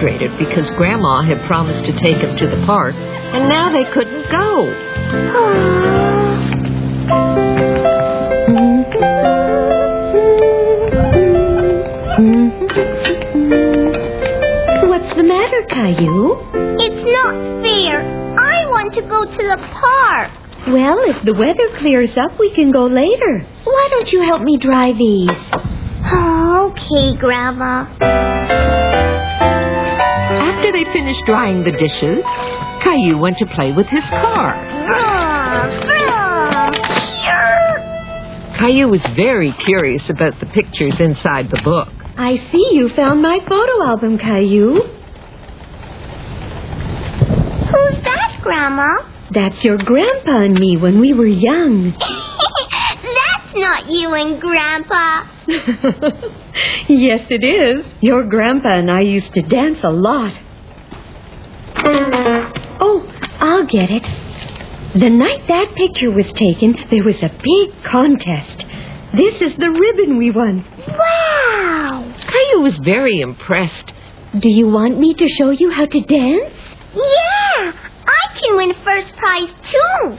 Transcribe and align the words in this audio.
Frustrated 0.00 0.30
because 0.38 0.68
Grandma 0.76 1.22
had 1.22 1.46
promised 1.46 1.84
to 1.84 1.92
take 1.92 2.16
him 2.16 2.36
to 2.36 2.46
the 2.46 2.64
park, 2.66 2.94
and 2.96 3.48
now 3.48 3.70
they 3.70 3.84
couldn't 3.92 4.30
go. 4.30 4.64
What's 14.88 15.16
the 15.16 15.22
matter, 15.22 15.62
Caillou? 15.68 16.36
It's 16.80 17.04
not 17.04 17.34
fair. 17.62 18.00
I 18.38 18.66
want 18.68 18.94
to 18.94 19.02
go 19.02 19.24
to 19.24 19.36
the 19.36 19.58
park. 19.80 20.30
Well, 20.68 20.98
if 21.04 21.24
the 21.24 21.34
weather 21.34 21.78
clears 21.78 22.10
up, 22.16 22.38
we 22.38 22.54
can 22.54 22.70
go 22.70 22.86
later. 22.86 23.46
Why 23.64 23.88
don't 23.90 24.08
you 24.08 24.22
help 24.22 24.42
me 24.42 24.58
dry 24.58 24.92
these? 24.92 25.30
okay, 26.12 27.16
Grandma. 27.18 28.29
After 30.70 30.84
they 30.84 30.92
finished 30.92 31.26
drying 31.26 31.64
the 31.64 31.72
dishes, 31.72 32.22
Caillou 32.84 33.18
went 33.18 33.38
to 33.38 33.46
play 33.56 33.72
with 33.72 33.88
his 33.88 34.04
car. 34.08 34.54
Vroom, 34.86 35.80
vroom. 35.82 36.74
Caillou 38.56 38.88
was 38.88 39.00
very 39.16 39.52
curious 39.66 40.02
about 40.08 40.38
the 40.38 40.46
pictures 40.46 40.94
inside 41.00 41.50
the 41.50 41.60
book. 41.64 41.88
I 42.16 42.36
see 42.52 42.68
you 42.70 42.88
found 42.94 43.20
my 43.20 43.40
photo 43.48 43.82
album, 43.82 44.16
Caillou. 44.18 44.74
Who's 47.66 48.04
that, 48.04 48.38
Grandma? 48.40 48.94
That's 49.34 49.64
your 49.64 49.76
grandpa 49.76 50.42
and 50.42 50.54
me 50.54 50.76
when 50.76 51.00
we 51.00 51.12
were 51.14 51.26
young. 51.26 51.98
That's 51.98 53.54
not 53.56 53.90
you 53.90 54.14
and 54.14 54.40
Grandpa. 54.40 55.24
yes, 56.88 57.26
it 57.28 57.42
is. 57.42 57.84
Your 58.00 58.22
grandpa 58.28 58.74
and 58.74 58.88
I 58.88 59.00
used 59.00 59.34
to 59.34 59.42
dance 59.42 59.78
a 59.82 59.90
lot. 59.90 60.32
Oh, 61.84 63.06
I'll 63.40 63.66
get 63.66 63.90
it. 63.90 64.02
The 64.98 65.08
night 65.08 65.46
that 65.48 65.74
picture 65.76 66.10
was 66.10 66.26
taken, 66.34 66.74
there 66.90 67.04
was 67.04 67.16
a 67.22 67.30
big 67.30 67.84
contest. 67.90 68.64
This 69.14 69.34
is 69.40 69.56
the 69.58 69.70
ribbon 69.70 70.18
we 70.18 70.30
won. 70.30 70.64
Wow. 70.88 72.14
Caillou 72.28 72.62
was 72.62 72.78
very 72.84 73.20
impressed. 73.20 73.92
Do 74.40 74.48
you 74.48 74.68
want 74.68 74.98
me 74.98 75.14
to 75.14 75.26
show 75.38 75.50
you 75.50 75.70
how 75.70 75.86
to 75.86 76.00
dance? 76.00 76.54
Yeah, 76.94 77.72
I 78.06 78.40
can 78.40 78.56
win 78.56 78.72
first 78.84 79.14
prize 79.16 79.50
too. 79.70 80.18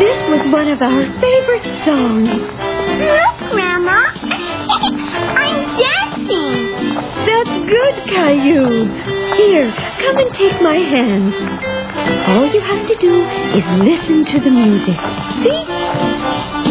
This 0.00 0.18
was 0.30 0.52
one 0.52 0.68
of 0.68 0.80
our 0.80 1.04
favorite 1.20 1.66
songs. 1.84 2.30
Look, 2.30 3.50
Grandma. 3.52 4.00
I'm 5.36 5.78
dancing. 5.78 6.69
That's 7.26 7.54
good, 7.68 7.94
Caillou. 8.08 8.88
Here, 9.36 9.68
come 10.02 10.16
and 10.18 10.30
take 10.34 10.60
my 10.62 10.76
hands. 10.76 11.34
All 12.30 12.46
you 12.52 12.60
have 12.60 12.86
to 12.88 12.96
do 13.00 13.24
is 13.56 13.64
listen 13.84 14.24
to 14.24 14.40
the 14.40 14.50
music. 14.50 14.96
See? 15.42 16.70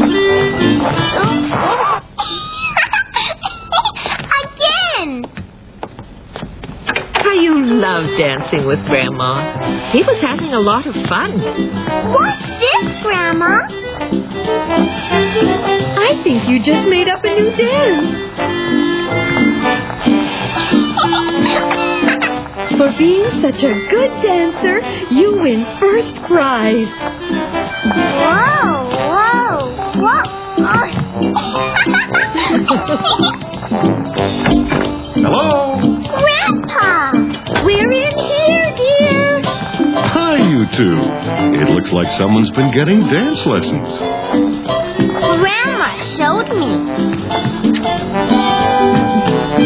Again. 3.79 5.25
Caillou 7.15 7.79
loved 7.79 8.17
dancing 8.17 8.65
with 8.65 8.79
Grandma. 8.85 9.91
He 9.91 10.01
was 10.03 10.21
having 10.21 10.53
a 10.53 10.59
lot 10.59 10.87
of 10.87 10.93
fun. 11.07 11.39
What's 12.13 12.47
this, 12.59 13.01
Grandma? 13.03 13.67
I 15.99 16.21
think 16.23 16.47
you 16.49 16.59
just 16.59 16.87
made 16.89 17.07
up 17.09 17.23
a 17.23 17.29
new 17.39 17.51
dance. 17.55 18.98
For 22.79 22.87
being 22.97 23.27
such 23.41 23.59
a 23.59 23.73
good 23.91 24.11
dancer, 24.23 24.79
you 25.11 25.35
win 25.41 25.65
first 25.81 26.15
prize. 26.29 26.87
Whoa, 28.23 28.87
whoa, 29.11 29.75
whoa. 29.99 30.23
Hello? 35.19 35.75
Grandpa, 36.07 37.11
we're 37.65 37.91
in 37.91 38.15
here, 38.15 38.71
dear. 38.77 39.41
Hi, 39.43 40.37
you 40.39 40.63
two. 40.77 40.95
It 41.59 41.67
looks 41.75 41.91
like 41.91 42.07
someone's 42.17 42.51
been 42.51 42.71
getting 42.73 43.01
dance 43.11 43.39
lessons. 43.45 44.58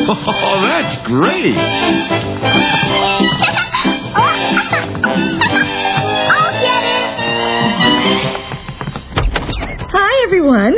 Oh, 0.06 0.62
that's 0.62 1.08
great. 1.08 1.56
I'll 5.24 6.59
get 6.59 6.84
it. 6.84 7.08
Hi, 9.91 10.24
everyone. 10.25 10.74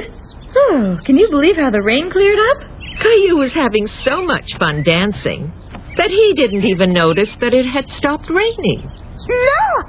Oh, 0.55 0.99
can 1.05 1.17
you 1.17 1.29
believe 1.29 1.55
how 1.55 1.71
the 1.71 1.81
rain 1.81 2.11
cleared 2.11 2.37
up? 2.51 2.57
Caillou 3.01 3.37
was 3.37 3.51
having 3.53 3.87
so 4.03 4.23
much 4.23 4.45
fun 4.59 4.83
dancing 4.83 5.51
that 5.97 6.09
he 6.09 6.33
didn't 6.35 6.65
even 6.65 6.93
notice 6.93 7.29
that 7.41 7.53
it 7.53 7.65
had 7.65 7.85
stopped 7.97 8.29
raining. 8.29 8.81
Look, 8.83 9.87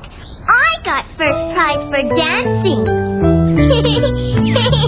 I 0.48 0.82
got 0.84 1.04
first 1.18 1.54
prize 1.54 1.84
for 1.90 2.02
dancing. 2.16 2.86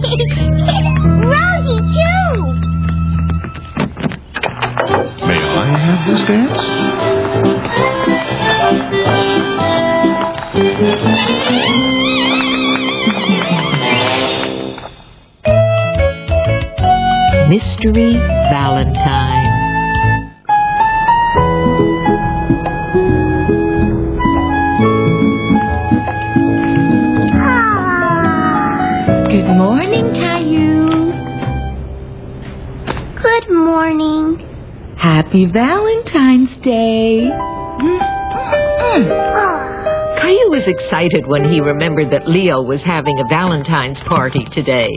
this 6.09 6.21
dance? 6.27 6.57
Mystery 17.49 18.15
Valentine. 18.51 19.53
Good 29.29 29.57
morning, 29.57 30.15
Caillou. 30.15 30.38
Happy 35.29 35.45
Valentine's 35.45 36.57
Day. 36.65 37.29
Caillou 40.25 40.49
was 40.49 40.65
excited 40.65 41.27
when 41.27 41.45
he 41.53 41.61
remembered 41.61 42.11
that 42.13 42.27
Leo 42.27 42.63
was 42.63 42.81
having 42.81 43.21
a 43.21 43.29
Valentine's 43.29 43.99
party 44.09 44.43
today. 44.53 44.89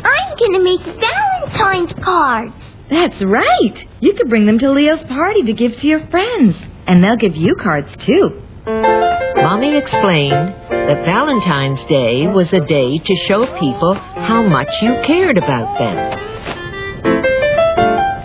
I'm 0.00 0.38
gonna 0.40 0.64
make 0.64 0.80
Valentine's 0.80 1.92
cards. 2.02 2.54
That's 2.88 3.22
right. 3.22 3.76
You 4.00 4.14
could 4.14 4.30
bring 4.30 4.46
them 4.46 4.58
to 4.60 4.70
Leo's 4.72 5.04
party 5.06 5.42
to 5.42 5.52
give 5.52 5.72
to 5.78 5.86
your 5.86 6.06
friends. 6.08 6.56
And 6.86 7.04
they'll 7.04 7.20
give 7.20 7.36
you 7.36 7.54
cards, 7.56 7.88
too. 8.06 8.40
Mommy 8.64 9.76
explained 9.76 10.56
that 10.70 11.04
Valentine's 11.04 11.86
Day 11.86 12.26
was 12.32 12.48
a 12.54 12.64
day 12.64 12.96
to 12.96 13.14
show 13.28 13.44
people 13.60 13.92
how 13.94 14.42
much 14.42 14.68
you 14.80 15.02
cared 15.06 15.36
about 15.36 15.78
them. 15.78 16.16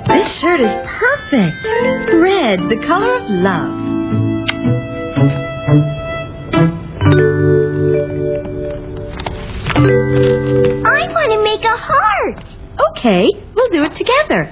This 0.07 0.31
shirt 0.39 0.61
is 0.61 0.84
perfect. 1.29 1.65
Red, 2.13 2.59
the 2.69 2.77
color 2.87 3.15
of 3.17 3.29
love. 3.29 3.71
I 10.85 11.07
want 11.11 11.31
to 11.31 11.43
make 11.43 11.63
a 11.63 11.77
heart. 11.77 12.43
Okay, 12.91 13.29
we'll 13.55 13.69
do 13.69 13.83
it 13.83 13.97
together. 13.97 14.51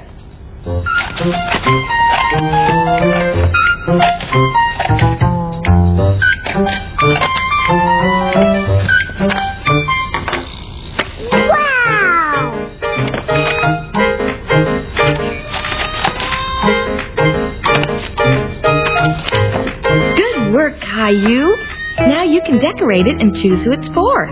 Decorate 22.84 23.08
it 23.08 23.22
and 23.22 23.32
choose 23.42 23.64
who 23.64 23.72
it's 23.72 23.88
for. 23.94 24.28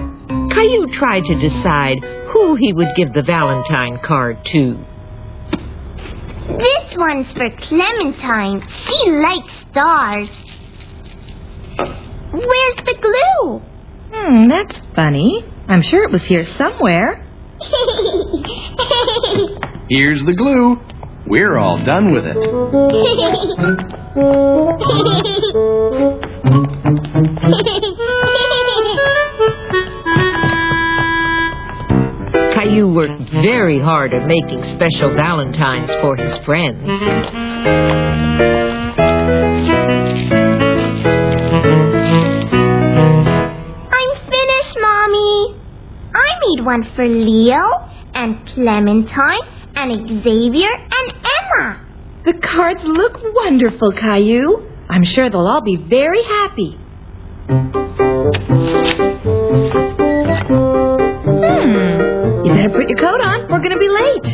Caillou 0.54 0.88
tried 0.98 1.24
to 1.24 1.36
decide 1.36 1.98
who 2.32 2.56
he 2.60 2.74
would 2.74 2.90
give 2.96 3.14
the 3.14 3.22
Valentine 3.24 3.98
card 4.06 4.38
to. 4.52 4.78
This 6.58 6.98
one's 6.98 7.28
for 7.34 7.50
Clementine. 7.68 8.62
She 8.86 9.12
likes 9.12 9.54
stars. 9.72 10.28
Where's 12.34 12.78
the 12.86 12.96
glue? 13.02 13.62
Hmm, 14.14 14.48
that's 14.50 14.78
funny. 14.96 15.44
I'm 15.68 15.82
sure 15.90 16.04
it 16.04 16.12
was 16.12 16.22
here 16.28 16.46
somewhere. 16.58 17.26
Here's 19.90 20.22
the 20.26 20.34
glue. 20.36 20.78
We're 21.28 21.58
all 21.58 21.84
done 21.86 22.12
with 22.14 22.26
it. 22.26 22.36
Caillou 32.92 32.96
worked 32.96 33.32
very 33.32 33.80
hard 33.80 34.14
at 34.14 34.28
making 34.28 34.62
special 34.76 35.14
Valentines 35.16 35.90
for 36.02 36.16
his 36.16 36.46
friends. 36.46 36.82
I'm 43.94 44.12
finished, 44.30 44.78
Mommy. 44.80 45.56
I 46.14 46.30
made 46.42 46.66
one 46.66 46.84
for 46.96 47.08
Leo 47.08 47.90
and 48.14 48.48
Clementine 48.54 49.42
and 49.76 50.24
Xavier 50.24 50.70
and 50.74 51.14
Emma. 51.14 51.88
The 52.26 52.34
cards 52.34 52.82
look 52.84 53.20
wonderful, 53.36 53.92
Caillou. 53.94 54.68
I'm 54.90 55.04
sure 55.16 55.30
they'll 55.30 55.48
all 55.48 55.64
be 55.64 55.78
very 55.78 56.24
happy. 56.24 56.78
Put 62.82 62.90
your 62.90 62.98
coat 62.98 63.22
on. 63.22 63.46
We're 63.52 63.62
going 63.62 63.78
to 63.78 63.78
be 63.78 63.90
late. 63.90 64.26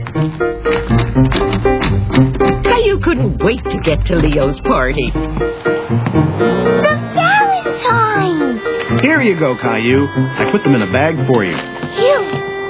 Caillou 2.64 3.00
couldn't 3.04 3.44
wait 3.44 3.60
to 3.64 3.78
get 3.84 4.06
to 4.08 4.16
Leo's 4.16 4.60
party. 4.64 5.12
The 5.12 6.96
Valentines! 7.12 8.64
Here 9.04 9.22
you 9.22 9.38
go, 9.38 9.58
Caillou. 9.62 10.08
I 10.08 10.50
put 10.52 10.64
them 10.64 10.76
in 10.76 10.82
a 10.82 10.92
bag 10.94 11.16
for 11.28 11.44
you. 11.44 11.52
You. 11.52 12.18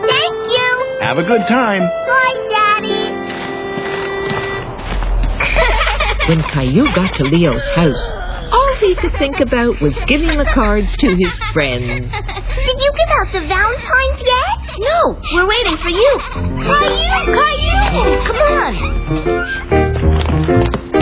Thank 0.09 0.49
you. 0.49 0.97
Have 1.05 1.19
a 1.19 1.23
good 1.23 1.45
time. 1.47 1.81
Bye, 1.85 2.47
Daddy. 2.49 3.13
When 6.27 6.41
Caillou 6.53 6.85
got 6.95 7.13
to 7.17 7.23
Leo's 7.23 7.61
house, 7.75 8.05
all 8.51 8.75
he 8.79 8.95
could 8.95 9.13
think 9.19 9.39
about 9.39 9.79
was 9.81 9.93
giving 10.07 10.37
the 10.37 10.49
cards 10.53 10.87
to 10.99 11.07
his 11.15 11.31
friends. 11.53 11.85
Did 11.87 12.77
you 12.79 12.91
give 12.97 13.11
out 13.21 13.31
the 13.31 13.45
Valentines 13.47 14.19
We're 15.15 15.47
waiting 15.47 15.77
for 15.81 15.89
you. 15.89 16.19
Caillou, 16.67 17.31
Caillou, 17.31 18.27
come 18.27 18.41
on. 18.57 18.73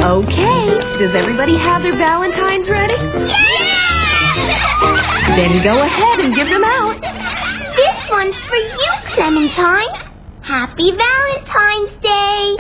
Okay. 0.06 0.62
Does 1.00 1.16
everybody 1.18 1.58
have 1.58 1.82
their 1.82 1.98
Valentines 1.98 2.70
ready? 2.70 2.94
Yeah! 3.26 3.76
Then 5.36 5.64
go 5.66 5.82
ahead 5.82 6.20
and 6.20 6.36
give 6.36 6.48
them 6.48 6.64
out. 6.64 7.02
This 7.76 8.10
one's 8.12 8.36
for 8.48 8.56
you, 8.56 8.92
Clementine. 9.16 9.90
Happy 10.42 10.92
Valentine's 10.92 12.02
Day. 12.02 12.56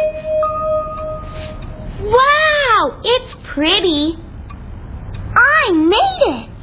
Wow, 2.01 3.01
it's 3.03 3.33
pretty. 3.53 4.17
I 5.35 5.71
made 5.73 6.21
it. 6.33 6.54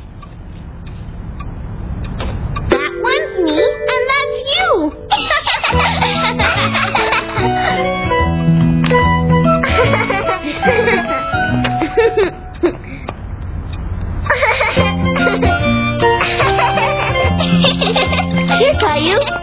Here, 19.12 19.20
Caillou. 19.20 19.42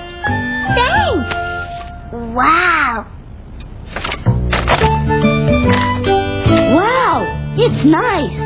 Thanks. 0.73 1.29
Wow. 2.33 3.05
Wow, 6.73 7.53
it's 7.57 7.85
nice. 7.85 8.37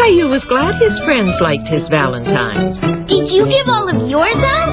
Caillou 0.00 0.28
was 0.30 0.44
glad 0.48 0.80
his 0.80 0.98
friends 1.04 1.34
liked 1.40 1.68
his 1.68 1.88
Valentines. 1.90 2.80
Did 3.08 3.30
you 3.32 3.44
give 3.44 3.68
all 3.68 3.88
of 3.88 4.08
yours 4.08 4.36
out? 4.36 4.72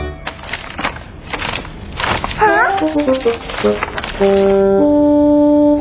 Huh? 2.39 2.79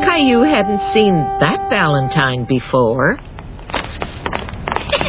Caillou 0.03 0.43
hadn't 0.43 0.83
seen 0.95 1.15
that 1.39 1.69
Valentine 1.71 2.45
before. 2.49 3.19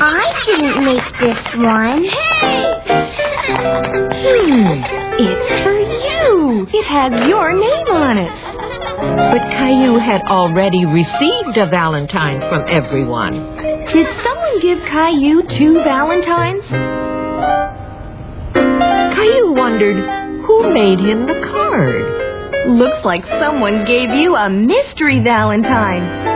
I 0.06 0.44
didn't 0.46 0.86
make 0.86 1.04
this 1.20 1.44
one. 1.58 2.73
Hmm, 3.46 4.80
it's 5.20 5.64
for 5.64 5.76
you. 5.76 6.66
It 6.72 6.86
has 6.88 7.12
your 7.28 7.52
name 7.52 7.88
on 7.92 8.18
it. 8.18 8.32
But 9.36 9.44
Caillou 9.52 10.00
had 10.00 10.22
already 10.32 10.86
received 10.86 11.58
a 11.58 11.68
Valentine 11.70 12.40
from 12.48 12.64
everyone. 12.70 13.34
Did 13.92 14.08
someone 14.24 14.62
give 14.62 14.80
Caillou 14.88 15.44
two 15.60 15.84
Valentines? 15.84 16.64
Caillou 18.56 19.54
wondered 19.54 20.46
who 20.46 20.74
made 20.74 21.00
him 21.00 21.28
the 21.28 21.42
card. 21.52 22.70
Looks 22.70 23.04
like 23.04 23.26
someone 23.42 23.84
gave 23.86 24.12
you 24.12 24.36
a 24.36 24.50
mystery 24.50 25.20
Valentine. 25.22 26.32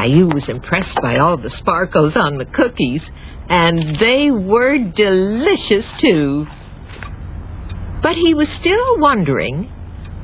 Caillou 0.00 0.28
was 0.28 0.48
impressed 0.48 0.96
by 1.02 1.18
all 1.18 1.36
the 1.36 1.50
sparkles 1.58 2.14
on 2.16 2.38
the 2.38 2.46
cookies, 2.46 3.02
and 3.50 3.98
they 4.00 4.30
were 4.30 4.78
delicious 4.78 5.84
too. 6.00 6.46
But 8.02 8.14
he 8.14 8.32
was 8.32 8.48
still 8.60 8.98
wondering 8.98 9.70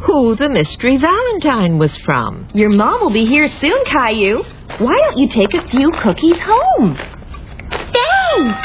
who 0.06 0.34
the 0.36 0.48
mystery 0.48 0.96
Valentine 0.96 1.78
was 1.78 1.90
from. 2.06 2.48
Your 2.54 2.70
mom 2.70 3.02
will 3.02 3.12
be 3.12 3.26
here 3.26 3.50
soon, 3.60 3.84
Caillou. 3.92 4.44
Why 4.80 4.96
don't 5.04 5.18
you 5.18 5.28
take 5.28 5.52
a 5.52 5.68
few 5.68 5.92
cookies 6.02 6.40
home? 6.40 6.96
Thanks! 7.68 8.60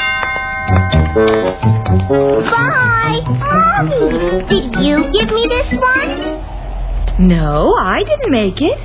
Bye! 2.48 3.20
Mommy! 3.28 4.48
Did 4.48 4.80
you 4.80 5.12
give 5.12 5.28
me 5.28 5.44
this 5.46 5.76
one? 5.76 7.28
No, 7.28 7.76
I 7.78 7.98
didn't 8.02 8.32
make 8.32 8.62
it. 8.62 8.78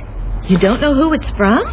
You 0.50 0.58
don't 0.58 0.82
know 0.82 0.94
who 0.94 1.14
it's 1.14 1.28
from? 1.38 1.64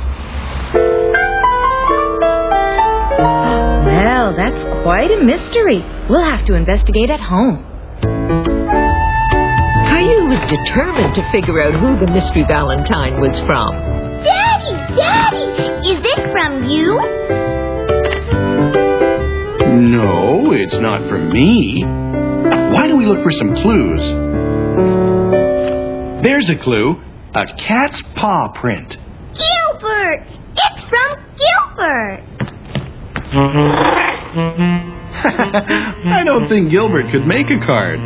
Well, 4.25 4.33
that's 4.33 4.57
quite 4.81 5.11
a 5.13 5.21
mystery. 5.21 5.85
We'll 6.09 6.25
have 6.25 6.47
to 6.47 6.55
investigate 6.55 7.11
at 7.11 7.19
home. 7.19 7.61
Caillou 9.93 10.25
was 10.25 10.41
determined 10.49 11.13
to 11.13 11.21
figure 11.29 11.61
out 11.61 11.77
who 11.77 11.93
the 12.01 12.09
mystery 12.09 12.41
Valentine 12.49 13.21
was 13.21 13.37
from. 13.45 13.69
Daddy! 14.25 14.73
Daddy! 14.97 15.45
Is 15.93 16.01
this 16.01 16.17
from 16.33 16.65
you? 16.65 16.97
No, 19.93 20.57
it's 20.57 20.73
not 20.81 21.07
from 21.07 21.29
me. 21.29 21.85
Why 21.85 22.87
don't 22.87 22.97
we 22.97 23.05
look 23.05 23.21
for 23.21 23.31
some 23.37 23.53
clues? 23.53 24.01
There's 26.25 26.49
a 26.49 26.57
clue. 26.63 26.99
A 27.35 27.45
cat's 27.67 28.01
paw 28.15 28.51
print. 28.59 28.89
Gilbert! 28.89 30.25
It's 30.57 30.81
from 30.89 31.13
Gilbert! 31.37 32.23
I 35.25 36.23
don't 36.25 36.49
think 36.49 36.69
Gilbert 36.69 37.09
could 37.11 37.25
make 37.25 37.47
a 37.47 37.65
card. 37.65 37.99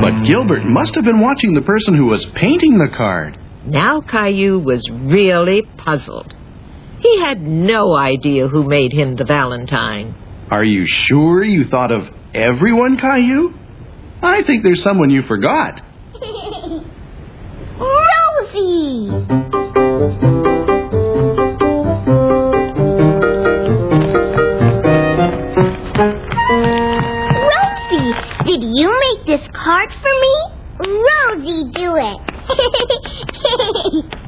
But 0.00 0.24
Gilbert 0.26 0.64
must 0.64 0.94
have 0.94 1.04
been 1.04 1.20
watching 1.20 1.52
the 1.52 1.60
person 1.60 1.94
who 1.94 2.06
was 2.06 2.24
painting 2.34 2.78
the 2.78 2.88
card. 2.96 3.38
Now 3.66 4.00
Caillou 4.00 4.58
was 4.60 4.88
really 4.90 5.62
puzzled. 5.76 6.32
He 7.00 7.20
had 7.20 7.42
no 7.42 7.94
idea 7.94 8.48
who 8.48 8.64
made 8.66 8.92
him 8.92 9.16
the 9.16 9.24
Valentine. 9.24 10.14
Are 10.50 10.64
you 10.64 10.86
sure 11.06 11.44
you 11.44 11.68
thought 11.68 11.92
of 11.92 12.02
everyone, 12.34 12.96
Caillou? 12.96 13.52
I 14.22 14.42
think 14.46 14.62
there's 14.62 14.82
someone 14.82 15.10
you 15.10 15.22
forgot. 15.28 15.82
Rosie! 18.54 20.33
This 29.36 29.48
card 29.52 29.90
for 30.00 30.14
me? 30.20 30.34
Rosie, 30.78 31.64
do 31.74 31.96
it. 31.96 32.18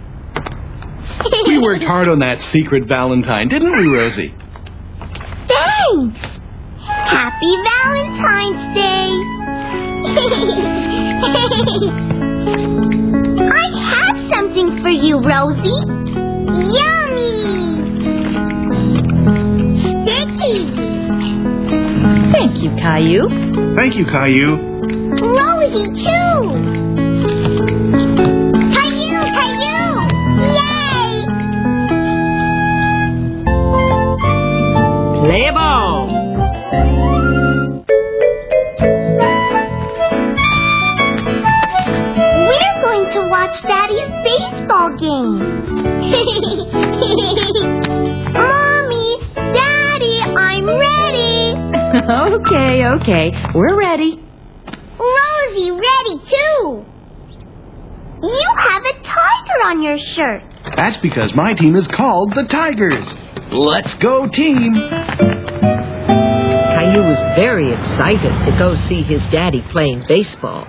We 1.47 1.59
worked 1.59 1.83
hard 1.83 2.09
on 2.09 2.19
that 2.21 2.39
secret 2.53 2.85
Valentine, 2.87 3.49
didn't 3.49 3.73
we, 3.73 3.87
Rosie? 3.87 4.33
Thanks. 5.49 6.21
Happy 6.87 7.57
Valentine's 7.65 8.75
Day. 8.77 9.11
I 13.43 13.67
have 13.91 14.17
something 14.31 14.79
for 14.83 14.91
you, 14.91 15.19
Rosie. 15.19 15.83
Yummy. 16.77 17.33
Sticky. 20.05 20.57
Thank 22.33 22.53
you, 22.63 22.71
Caillou. 22.77 23.29
Thank 23.75 23.95
you, 23.97 24.05
Caillou. 24.05 24.76
Rosie, 25.67 25.89
too. 25.89 25.95
Caillou, 28.73 29.23
Caillou. 29.35 29.87
Yay. 30.55 31.11
Play 35.25 35.49
ball! 35.51 36.07
We're 42.47 42.79
going 42.83 43.07
to 43.13 43.21
watch 43.29 43.57
Daddy's 43.67 44.11
baseball 44.23 44.91
game. 45.01 45.43
Mommy, 48.33 49.19
Daddy, 49.35 50.21
I'm 50.23 50.67
ready. 50.69 51.55
okay, 52.37 52.87
okay. 52.87 53.33
We're 53.53 53.77
ready. 53.77 54.21
Rosie, 55.57 55.71
ready 55.71 56.19
too. 56.29 56.85
You 58.23 58.49
have 58.59 58.83
a 58.83 58.93
tiger 59.03 59.61
on 59.65 59.83
your 59.83 59.99
shirt. 60.15 60.43
That's 60.77 60.97
because 61.03 61.33
my 61.35 61.55
team 61.55 61.77
is 61.77 61.87
called 61.97 62.33
the 62.35 62.45
Tigers. 62.51 63.07
Let's 63.53 63.95
go, 64.03 64.27
team. 64.27 64.75
Caillou 66.77 67.05
was 67.09 67.19
very 67.39 67.73
excited 67.73 68.33
to 68.47 68.59
go 68.59 68.75
see 68.89 69.03
his 69.03 69.21
daddy 69.33 69.63
playing 69.73 70.05
baseball. 70.09 70.67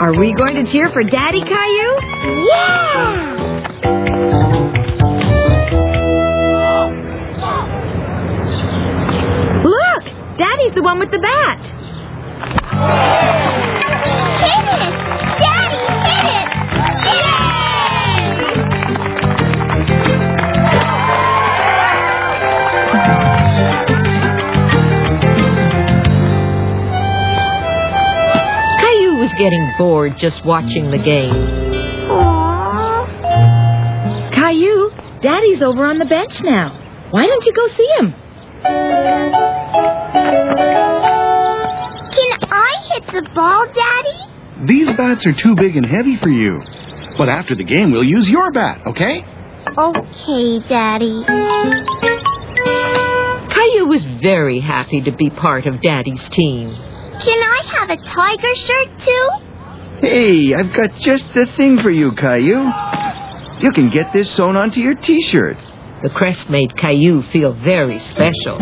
Are 0.00 0.14
we 0.18 0.32
going 0.34 0.64
to 0.64 0.72
cheer 0.72 0.90
for 0.92 1.02
Daddy, 1.02 1.42
Caillou? 1.42 2.00
Yeah. 2.46 3.34
Look! 9.64 10.04
Daddy's 10.38 10.74
the 10.74 10.82
one 10.82 10.98
with 10.98 11.10
the 11.10 11.18
bat. 11.18 11.87
Getting 29.38 29.72
bored 29.78 30.14
just 30.18 30.44
watching 30.44 30.90
the 30.90 30.98
game. 30.98 31.32
Aww. 32.10 33.06
Caillou, 34.34 34.90
Daddy's 35.22 35.62
over 35.62 35.86
on 35.86 35.98
the 35.98 36.04
bench 36.04 36.32
now. 36.42 37.08
Why 37.10 37.24
don't 37.26 37.44
you 37.44 37.52
go 37.52 37.68
see 37.76 37.88
him? 37.98 39.37
The 43.12 43.28
ball, 43.34 43.66
Daddy? 43.66 44.66
These 44.66 44.88
bats 44.96 45.24
are 45.26 45.32
too 45.42 45.54
big 45.56 45.76
and 45.76 45.86
heavy 45.86 46.16
for 46.20 46.28
you. 46.28 46.60
But 47.16 47.28
after 47.28 47.54
the 47.54 47.64
game, 47.64 47.90
we'll 47.92 48.04
use 48.04 48.28
your 48.28 48.50
bat, 48.52 48.86
okay? 48.86 49.22
Okay, 49.76 50.58
Daddy. 50.68 51.24
Caillou 53.54 53.86
was 53.86 54.02
very 54.22 54.60
happy 54.60 55.00
to 55.02 55.12
be 55.12 55.30
part 55.30 55.66
of 55.66 55.80
Daddy's 55.82 56.22
team. 56.32 56.70
Can 56.70 57.38
I 57.42 57.58
have 57.78 57.90
a 57.90 57.96
tiger 57.96 58.54
shirt 58.66 58.88
too? 59.04 59.28
Hey, 60.00 60.54
I've 60.54 60.74
got 60.76 60.90
just 61.02 61.24
the 61.34 61.46
thing 61.56 61.78
for 61.82 61.90
you, 61.90 62.12
Caillou. 62.12 62.70
You 63.60 63.70
can 63.74 63.90
get 63.90 64.12
this 64.12 64.28
sewn 64.36 64.56
onto 64.56 64.78
your 64.80 64.94
t-shirt. 64.94 65.56
The 66.02 66.10
crest 66.14 66.48
made 66.48 66.76
Caillou 66.76 67.22
feel 67.32 67.52
very 67.54 67.98
special. 68.12 68.58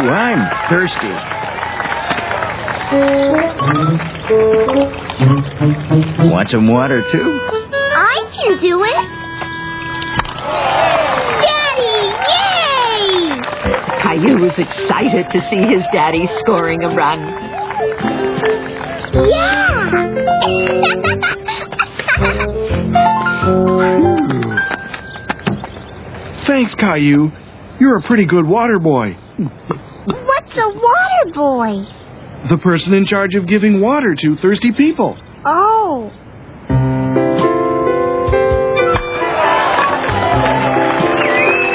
I'm 0.00 0.70
thirsty. 0.70 1.12
Want 6.30 6.48
some 6.50 6.68
water, 6.68 7.02
too? 7.10 7.40
I 7.94 8.30
can 8.34 8.60
do 8.60 8.84
it. 8.84 9.04
Daddy, 11.42 11.98
yay! 12.30 13.40
Caillou 14.02 14.38
was 14.42 14.56
excited 14.56 15.26
to 15.32 15.40
see 15.50 15.62
his 15.74 15.82
daddy 15.92 16.28
scoring 16.40 16.82
a 16.84 16.88
run. 16.94 17.20
Yeah! 19.28 19.58
Thanks, 26.46 26.74
Caillou. 26.76 27.30
You're 27.78 27.98
a 27.98 28.02
pretty 28.02 28.26
good 28.26 28.46
water 28.46 28.78
boy. 28.78 29.16
What's 30.58 30.74
a 30.74 30.80
water 30.80 31.32
boy? 31.34 32.48
The 32.50 32.58
person 32.58 32.92
in 32.94 33.06
charge 33.06 33.34
of 33.36 33.46
giving 33.46 33.80
water 33.80 34.16
to 34.20 34.36
thirsty 34.42 34.72
people. 34.76 35.16
Oh. 35.44 36.10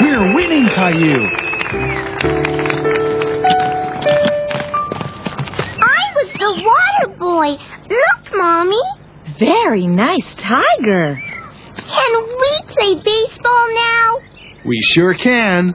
We're 0.02 0.34
winning, 0.34 0.68
Caillou. 0.74 1.28
I 5.80 6.02
was 6.14 6.30
the 6.38 6.52
water 6.62 7.18
boy. 7.18 7.56
Look, 7.88 8.34
Mommy. 8.34 8.82
Very 9.38 9.86
nice 9.86 10.28
tiger. 10.36 11.18
Can 11.76 12.22
we 12.22 12.62
play 12.68 12.94
baseball 13.02 13.66
now? 13.74 14.18
We 14.66 14.78
sure 14.94 15.14
can. 15.14 15.74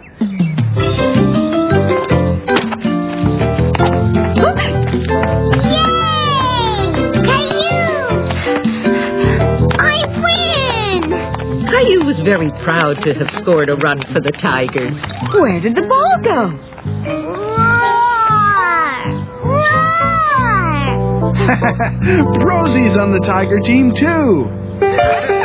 Very 12.29 12.51
proud 12.63 12.93
to 13.01 13.11
have 13.15 13.27
scored 13.41 13.69
a 13.69 13.75
run 13.75 13.99
for 14.13 14.21
the 14.21 14.31
Tigers. 14.39 14.93
Where 15.33 15.59
did 15.59 15.73
the 15.73 15.81
ball 15.81 16.15
go? 16.23 16.53
Roar! 19.41 19.79
Roar! 22.45 22.45
Rosie's 22.45 22.95
on 22.99 23.13
the 23.13 23.25
Tiger 23.25 23.59
team, 23.65 23.93
too. 23.97 25.38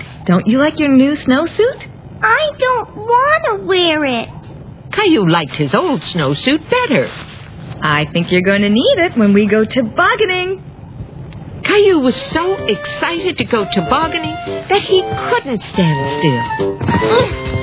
Outside. 0.00 0.26
Don't 0.26 0.46
you 0.46 0.58
like 0.58 0.78
your 0.78 0.88
new 0.88 1.14
snowsuit? 1.16 1.88
I 2.22 2.50
don't 2.58 2.96
want 2.96 3.44
to 3.60 3.66
wear 3.66 4.04
it. 4.04 4.28
Caillou 4.92 5.28
liked 5.28 5.52
his 5.52 5.74
old 5.74 6.00
snowsuit 6.14 6.70
better. 6.70 7.08
I 7.82 8.04
think 8.12 8.30
you're 8.30 8.42
going 8.42 8.62
to 8.62 8.70
need 8.70 8.98
it 8.98 9.18
when 9.18 9.32
we 9.32 9.48
go 9.48 9.64
tobogganing. 9.64 10.62
Caillou 11.64 12.00
was 12.00 12.14
so 12.32 12.54
excited 12.66 13.36
to 13.38 13.44
go 13.44 13.64
tobogganing 13.72 14.34
that 14.68 14.82
he 14.82 15.00
couldn't 15.00 15.62
stand 15.72 16.20
still. 16.20 16.42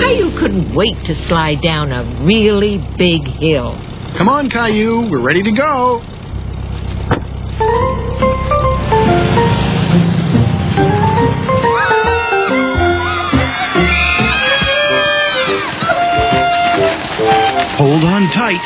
Caillou 0.00 0.38
couldn't 0.38 0.74
wait 0.74 0.94
to 1.06 1.28
slide 1.28 1.62
down 1.62 1.92
a 1.92 2.24
really 2.24 2.78
big 2.98 3.22
hill. 3.40 3.78
Come 4.18 4.28
on, 4.28 4.50
Caillou. 4.50 5.10
We're 5.10 5.24
ready 5.24 5.42
to 5.42 5.52
go. 5.52 6.02
Hold 17.82 18.04
on 18.04 18.30
tight. 18.30 18.62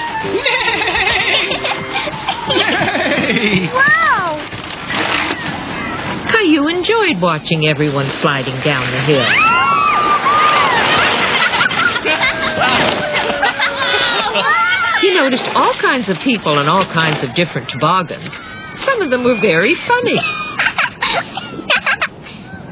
Yay! 2.52 3.64
Wow! 3.72 4.36
Caillou 6.30 6.68
enjoyed 6.68 7.22
watching 7.22 7.66
everyone 7.66 8.12
sliding 8.20 8.60
down 8.60 8.92
the 8.92 9.00
hill. 9.08 9.24
He 15.00 15.14
noticed 15.14 15.48
all 15.54 15.72
kinds 15.80 16.10
of 16.10 16.18
people 16.22 16.58
and 16.58 16.68
all 16.68 16.84
kinds 16.84 17.24
of 17.24 17.34
different 17.34 17.70
toboggans. 17.72 18.30
Some 18.84 19.00
of 19.00 19.08
them 19.08 19.24
were 19.24 19.40
very 19.40 19.74
funny. 19.88 20.18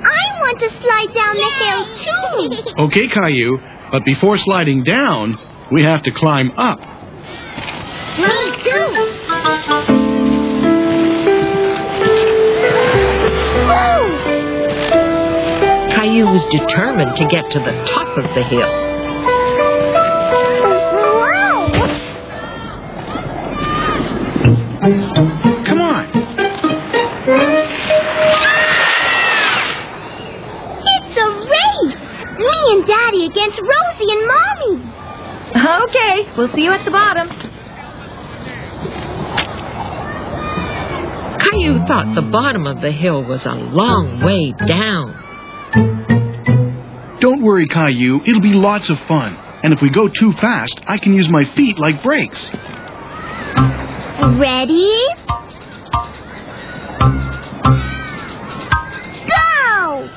I 0.04 0.20
want 0.44 0.60
to 0.60 0.68
slide 0.68 1.08
down 1.14 1.36
the 1.40 1.52
hill 1.64 1.86
too. 2.04 2.84
Okay, 2.84 3.08
Caillou, 3.08 3.58
but 3.90 4.04
before 4.04 4.36
sliding 4.36 4.84
down, 4.84 5.38
we 5.72 5.82
have 5.82 6.02
to 6.04 6.10
climb 6.12 6.50
up. 6.56 6.78
Me 8.18 8.52
too. 8.62 9.94
Caillou 15.96 16.26
was 16.26 16.44
determined 16.52 17.16
to 17.16 17.24
get 17.28 17.50
to 17.52 17.58
the 17.60 17.72
top 17.90 18.18
of 18.18 18.24
the 18.34 18.42
hill. 18.44 18.83
We'll 36.36 36.50
see 36.54 36.62
you 36.62 36.72
at 36.72 36.84
the 36.84 36.90
bottom. 36.90 37.28
Caillou 41.40 41.86
thought 41.86 42.14
the 42.14 42.28
bottom 42.30 42.66
of 42.66 42.80
the 42.80 42.90
hill 42.90 43.22
was 43.22 43.40
a 43.44 43.54
long 43.54 44.20
way 44.24 44.52
down. 44.66 45.20
Don't 47.20 47.42
worry, 47.42 47.66
Caillou. 47.68 48.20
It'll 48.26 48.40
be 48.40 48.52
lots 48.52 48.90
of 48.90 48.96
fun. 49.08 49.36
And 49.62 49.72
if 49.72 49.78
we 49.80 49.88
go 49.88 50.08
too 50.08 50.32
fast, 50.40 50.78
I 50.86 50.98
can 50.98 51.14
use 51.14 51.28
my 51.30 51.44
feet 51.56 51.78
like 51.78 52.02
brakes. 52.02 52.38
Ready? 54.38 55.06
Go! 59.28 60.10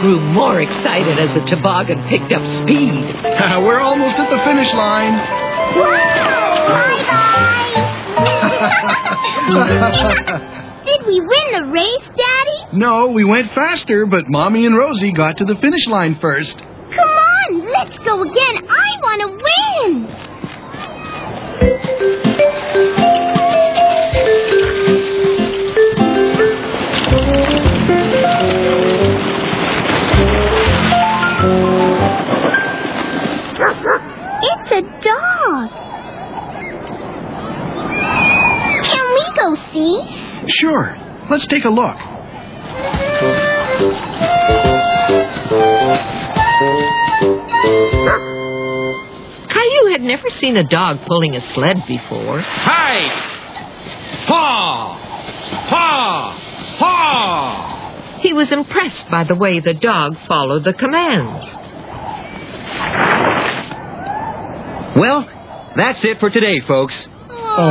Grew 0.00 0.18
more 0.32 0.60
excited 0.60 1.18
as 1.20 1.28
the 1.36 1.44
toboggan 1.50 2.00
picked 2.08 2.32
up 2.32 2.40
speed. 2.64 2.88
We're 3.64 3.80
almost 3.80 4.16
at 4.16 4.30
the 4.30 4.40
finish 4.44 4.72
line. 4.74 5.12
Bye-bye! 9.52 10.56
Did 10.86 11.06
we 11.06 11.20
win 11.20 11.46
the 11.52 11.64
race, 11.70 12.08
Daddy? 12.16 12.78
No, 12.78 13.08
we 13.08 13.24
went 13.24 13.52
faster, 13.54 14.06
but 14.06 14.24
Mommy 14.28 14.64
and 14.64 14.76
Rosie 14.76 15.12
got 15.12 15.36
to 15.38 15.44
the 15.44 15.56
finish 15.60 15.86
line 15.86 16.18
first. 16.20 16.56
Let's 17.82 17.96
go 18.04 18.20
again. 18.20 18.68
I 18.68 18.88
want 19.00 19.20
to 19.22 19.28
win. 19.40 20.04
It's 34.42 34.70
a 34.72 34.82
dog. 35.00 35.70
Can 38.84 39.06
we 39.14 39.24
go 39.34 39.56
see? 39.72 39.94
Sure. 40.60 40.86
Let's 41.30 41.46
take 41.48 41.64
a 41.64 41.70
look. 41.70 41.96
Had 50.00 50.08
never 50.08 50.28
seen 50.40 50.56
a 50.56 50.64
dog 50.64 50.98
pulling 51.06 51.36
a 51.36 51.54
sled 51.54 51.76
before. 51.86 52.40
Hi! 52.40 54.26
Paw! 54.26 54.96
Paw! 55.68 56.78
Paw! 56.78 58.20
He 58.22 58.32
was 58.32 58.50
impressed 58.50 59.10
by 59.10 59.24
the 59.24 59.34
way 59.34 59.60
the 59.60 59.74
dog 59.74 60.16
followed 60.26 60.64
the 60.64 60.72
commands. 60.72 61.44
Well, 64.96 65.28
that's 65.76 65.98
it 66.02 66.18
for 66.18 66.30
today, 66.30 66.60
folks. 66.66 66.94
Oh. 67.28 67.66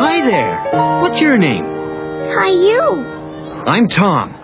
Hi 0.00 0.20
there. 0.30 1.00
What's 1.00 1.20
your 1.20 1.38
name? 1.38 1.64
Hi, 1.64 2.50
you. 2.50 2.82
I'm 3.66 3.88
Tom, 3.88 4.34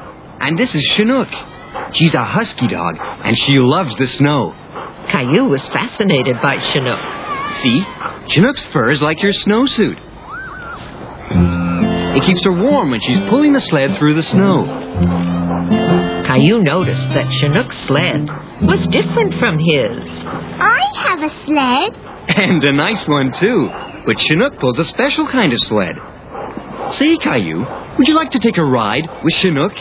and 0.41 0.59
this 0.59 0.75
is 0.75 0.93
Chinook. 0.97 1.29
She's 1.95 2.15
a 2.15 2.25
husky 2.25 2.67
dog, 2.69 2.97
and 2.99 3.37
she 3.47 3.59
loves 3.59 3.95
the 3.99 4.09
snow. 4.19 4.53
Caillou 5.13 5.47
was 5.49 5.63
fascinated 5.73 6.37
by 6.43 6.59
Chinook. 6.73 6.99
See? 7.63 7.83
Chinook's 8.35 8.63
fur 8.73 8.91
is 8.91 9.01
like 9.01 9.23
your 9.23 9.33
snowsuit. 9.47 9.95
It 12.17 12.23
keeps 12.27 12.45
her 12.45 12.53
warm 12.53 12.91
when 12.91 13.01
she's 13.01 13.23
pulling 13.31 13.53
the 13.53 13.63
sled 13.71 13.99
through 13.99 14.15
the 14.15 14.27
snow. 14.33 14.67
Caillou 16.27 16.63
noticed 16.63 17.09
that 17.15 17.31
Chinook's 17.41 17.77
sled 17.87 18.27
was 18.67 18.83
different 18.91 19.39
from 19.39 19.59
his. 19.59 20.03
I 20.59 20.83
have 21.07 21.21
a 21.23 21.31
sled. 21.47 21.91
And 22.27 22.65
a 22.65 22.73
nice 22.73 23.07
one, 23.07 23.31
too. 23.39 23.69
But 24.07 24.17
Chinook 24.27 24.59
pulls 24.59 24.79
a 24.79 24.89
special 24.91 25.29
kind 25.31 25.53
of 25.53 25.59
sled. 25.69 25.95
Say, 26.99 27.19
Caillou, 27.23 27.63
would 27.99 28.09
you 28.09 28.15
like 28.15 28.31
to 28.33 28.41
take 28.41 28.59
a 28.59 28.65
ride 28.65 29.07
with 29.23 29.35
Chinook? 29.43 29.73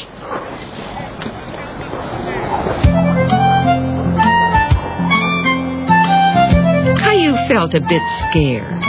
Felt 7.54 7.74
a 7.78 7.82
bit 7.86 8.02
scared. 8.30 8.82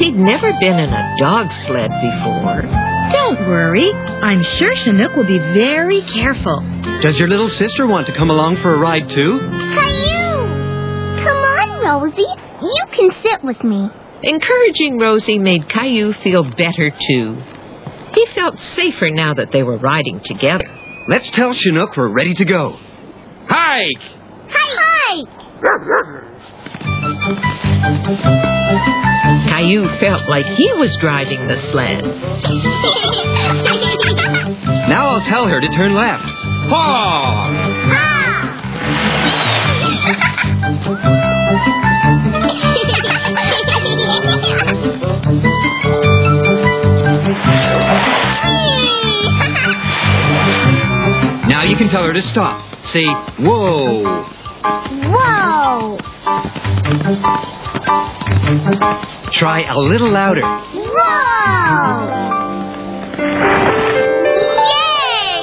He'd 0.00 0.16
never 0.16 0.48
been 0.56 0.80
in 0.80 0.88
a 0.88 1.04
dog 1.20 1.52
sled 1.68 1.92
before. 2.00 2.64
Don't 3.12 3.40
worry. 3.44 3.92
I'm 3.92 4.40
sure 4.56 4.72
Chinook 4.84 5.12
will 5.16 5.28
be 5.28 5.38
very 5.38 6.00
careful. 6.16 6.64
Does 7.04 7.16
your 7.16 7.28
little 7.28 7.50
sister 7.60 7.86
want 7.86 8.06
to 8.08 8.16
come 8.16 8.30
along 8.30 8.56
for 8.62 8.74
a 8.74 8.78
ride, 8.78 9.08
too? 9.08 9.32
Caillou! 9.76 10.32
Come 11.28 11.40
on, 11.44 11.68
Rosie. 11.84 12.24
You 12.64 12.84
can 12.96 13.10
sit 13.22 13.44
with 13.44 13.62
me. 13.62 13.88
Encouraging 14.24 14.98
Rosie 14.98 15.38
made 15.38 15.68
Caillou 15.68 16.14
feel 16.24 16.42
better, 16.42 16.88
too. 16.88 17.36
He 18.14 18.26
felt 18.34 18.56
safer 18.76 19.12
now 19.12 19.34
that 19.34 19.52
they 19.52 19.62
were 19.62 19.76
riding 19.76 20.20
together. 20.24 20.68
Let's 21.08 21.28
tell 21.36 21.52
Chinook 21.52 21.96
we're 21.96 22.08
ready 22.08 22.34
to 22.34 22.44
go. 22.44 22.76
Hike! 23.48 24.02
Hi! 24.48 26.32
Caillou 29.50 29.88
felt 30.00 30.28
like 30.28 30.46
he 30.46 30.70
was 30.74 30.96
driving 31.00 31.46
the 31.46 31.56
sled. 31.72 32.04
Now 34.88 35.08
I'll 35.08 35.24
tell 35.28 35.46
her 35.48 35.60
to 35.60 35.68
turn 35.68 35.94
left. 35.96 36.22
Haw! 36.70 37.50
Now 51.48 51.62
you 51.64 51.76
can 51.76 51.88
tell 51.88 52.04
her 52.04 52.12
to 52.12 52.22
stop. 52.32 52.60
Say, 52.92 53.04
whoa. 53.40 54.24
Whoa! 54.62 55.25
Try 59.32 59.64
a 59.68 59.76
little 59.78 60.10
louder. 60.10 60.40
Whoa! 60.40 62.06
Yay! 64.72 65.42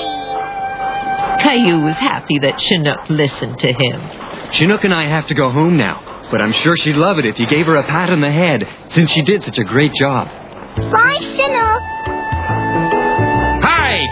Caillou 1.44 1.84
was 1.84 1.96
happy 2.00 2.40
that 2.42 2.60
Chinook 2.60 3.00
listened 3.10 3.60
to 3.60 3.68
him. 3.68 4.02
Chinook 4.54 4.84
and 4.84 4.94
I 4.94 5.04
have 5.10 5.28
to 5.28 5.36
go 5.36 5.52
home 5.52 5.78
now, 5.78 6.28
but 6.32 6.42
I'm 6.42 6.54
sure 6.64 6.76
she'd 6.78 6.96
love 6.96 7.20
it 7.20 7.26
if 7.26 7.38
you 7.38 7.48
gave 7.48 7.66
her 7.68 7.76
a 7.76 7.84
pat 7.84 8.10
on 8.10 8.22
the 8.22 8.32
head, 8.32 8.64
since 8.96 9.12
she 9.12 9.22
did 9.22 9.44
such 9.44 9.58
a 9.58 9.64
great 9.64 9.92
job. 10.00 10.28
Bye, 10.28 11.20
Chinook. 11.22 11.82
Hi! 13.62 14.06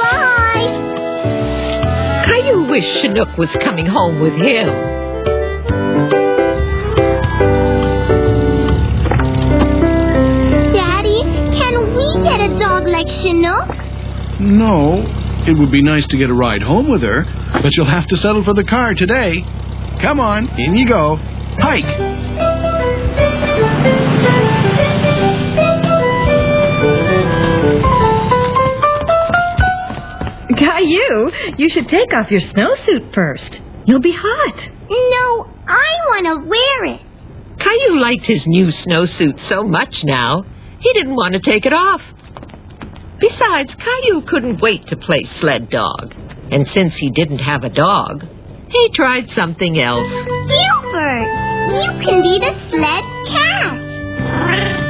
Bye. 0.00 0.64
Caillou 2.26 2.70
wished 2.70 3.02
Chinook 3.02 3.36
was 3.36 3.50
coming 3.62 3.86
home 3.86 4.20
with 4.20 4.34
him. 4.34 4.95
Dog 13.32 13.68
like 13.68 13.78
Chinook? 13.78 14.40
No, 14.40 15.04
it 15.46 15.58
would 15.58 15.72
be 15.72 15.82
nice 15.82 16.06
to 16.08 16.18
get 16.18 16.30
a 16.30 16.34
ride 16.34 16.62
home 16.62 16.90
with 16.90 17.02
her, 17.02 17.24
but 17.62 17.70
you'll 17.72 17.90
have 17.90 18.06
to 18.08 18.16
settle 18.16 18.44
for 18.44 18.54
the 18.54 18.64
car 18.64 18.94
today. 18.94 19.42
Come 20.02 20.20
on, 20.20 20.48
in 20.58 20.76
you 20.76 20.86
go. 20.88 21.16
Hike. 21.58 21.84
Caillou, 30.58 31.30
you 31.58 31.68
should 31.70 31.88
take 31.88 32.12
off 32.14 32.30
your 32.30 32.40
snowsuit 32.40 33.14
first. 33.14 33.60
You'll 33.86 34.00
be 34.00 34.14
hot. 34.14 34.56
No, 34.88 35.52
I 35.66 35.90
want 36.08 36.26
to 36.26 36.48
wear 36.48 36.94
it. 36.94 37.00
Caillou 37.58 38.00
liked 38.00 38.26
his 38.26 38.42
new 38.46 38.70
snowsuit 38.86 39.48
so 39.48 39.64
much 39.64 39.94
now, 40.04 40.44
he 40.80 40.92
didn't 40.92 41.14
want 41.16 41.34
to 41.34 41.40
take 41.40 41.64
it 41.64 41.72
off. 41.72 42.00
Besides, 43.18 43.70
Caillou 43.74 44.22
couldn't 44.28 44.60
wait 44.60 44.86
to 44.88 44.96
play 44.96 45.26
sled 45.40 45.70
dog. 45.70 46.14
And 46.50 46.66
since 46.74 46.92
he 46.98 47.10
didn't 47.10 47.38
have 47.38 47.64
a 47.64 47.70
dog, 47.70 48.24
he 48.68 48.90
tried 48.94 49.24
something 49.34 49.80
else. 49.80 50.06
Gilbert, 50.06 51.28
you 51.70 51.90
can 52.04 52.22
be 52.22 52.38
the 52.38 52.52
sled 52.70 53.04
cat. 53.32 54.86